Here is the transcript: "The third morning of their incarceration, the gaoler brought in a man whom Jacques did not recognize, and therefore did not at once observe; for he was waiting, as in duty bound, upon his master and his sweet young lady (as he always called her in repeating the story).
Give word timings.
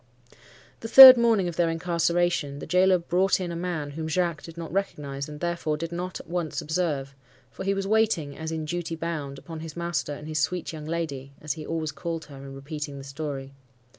"The 0.79 0.87
third 0.87 1.15
morning 1.15 1.47
of 1.47 1.57
their 1.57 1.69
incarceration, 1.69 2.57
the 2.57 2.65
gaoler 2.65 2.97
brought 2.97 3.39
in 3.39 3.51
a 3.51 3.55
man 3.55 3.91
whom 3.91 4.07
Jacques 4.07 4.41
did 4.41 4.57
not 4.57 4.73
recognize, 4.73 5.29
and 5.29 5.39
therefore 5.39 5.77
did 5.77 5.91
not 5.91 6.19
at 6.19 6.27
once 6.27 6.59
observe; 6.59 7.13
for 7.51 7.63
he 7.63 7.75
was 7.75 7.85
waiting, 7.85 8.35
as 8.35 8.51
in 8.51 8.65
duty 8.65 8.95
bound, 8.95 9.37
upon 9.37 9.59
his 9.59 9.77
master 9.77 10.13
and 10.15 10.27
his 10.27 10.39
sweet 10.39 10.73
young 10.73 10.85
lady 10.87 11.33
(as 11.39 11.53
he 11.53 11.67
always 11.67 11.91
called 11.91 12.25
her 12.25 12.37
in 12.37 12.55
repeating 12.55 12.97
the 12.97 13.03
story). 13.03 13.53